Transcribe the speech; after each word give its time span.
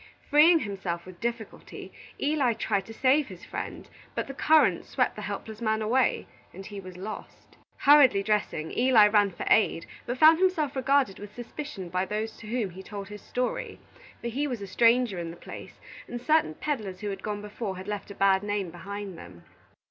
Freeing 0.31 0.57
himself 0.57 1.05
with 1.05 1.19
difficulty, 1.19 1.93
Eli 2.19 2.53
tried 2.53 2.87
to 2.87 2.91
save 2.91 3.27
his 3.27 3.45
friend; 3.45 3.87
but 4.15 4.25
the 4.25 4.33
current 4.33 4.83
swept 4.83 5.15
the 5.15 5.21
helpless 5.21 5.61
man 5.61 5.79
away, 5.79 6.25
and 6.55 6.65
he 6.65 6.79
was 6.79 6.97
lost. 6.97 7.55
Hurriedly 7.77 8.23
dressing, 8.23 8.75
Eli 8.75 9.05
ran 9.07 9.29
for 9.29 9.45
aid, 9.47 9.85
but 10.07 10.17
found 10.17 10.39
himself 10.39 10.75
regarded 10.75 11.19
with 11.19 11.35
suspicion 11.35 11.89
by 11.89 12.05
those 12.07 12.35
to 12.37 12.47
whom 12.47 12.71
he 12.71 12.81
told 12.81 13.09
his 13.09 13.21
story; 13.21 13.77
for 14.21 14.29
he 14.29 14.47
was 14.47 14.59
a 14.59 14.65
stranger 14.65 15.19
in 15.19 15.29
the 15.29 15.37
place 15.37 15.79
and 16.07 16.19
certain 16.19 16.55
peddlers 16.55 17.01
who 17.01 17.11
had 17.11 17.21
gone 17.21 17.43
before 17.43 17.77
had 17.77 17.87
left 17.87 18.09
a 18.09 18.15
bad 18.15 18.41
name 18.41 18.71
behind 18.71 19.19
them. 19.19 19.43